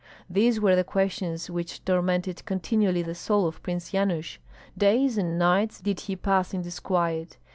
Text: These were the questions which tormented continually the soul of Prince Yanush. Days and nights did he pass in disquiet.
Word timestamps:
These 0.27 0.59
were 0.59 0.75
the 0.75 0.83
questions 0.83 1.47
which 1.47 1.85
tormented 1.85 2.43
continually 2.45 3.03
the 3.03 3.13
soul 3.13 3.45
of 3.45 3.61
Prince 3.61 3.91
Yanush. 3.93 4.39
Days 4.75 5.15
and 5.15 5.37
nights 5.37 5.79
did 5.79 5.99
he 5.99 6.15
pass 6.15 6.55
in 6.55 6.63
disquiet. 6.63 7.37